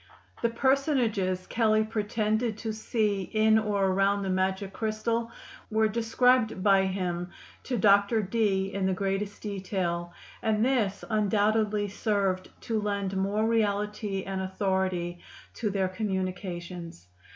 The 0.41 0.49
personages 0.49 1.45
Kelley 1.45 1.83
pretended 1.83 2.57
to 2.57 2.73
see 2.73 3.21
in 3.21 3.59
or 3.59 3.85
around 3.85 4.23
the 4.23 4.31
magic 4.31 4.73
crystal 4.73 5.31
were 5.69 5.87
described 5.87 6.63
by 6.63 6.87
him 6.87 7.29
to 7.65 7.77
Dr. 7.77 8.23
Dee 8.23 8.73
in 8.73 8.87
the 8.87 8.95
greatest 8.95 9.43
detail, 9.43 10.11
and 10.41 10.65
this 10.65 11.03
undoubtedly 11.07 11.87
served 11.87 12.49
to 12.61 12.81
lend 12.81 13.15
more 13.15 13.45
reality 13.47 14.23
and 14.23 14.41
authority 14.41 15.19
to 15.53 15.69
their 15.69 15.87
communications. 15.89 17.07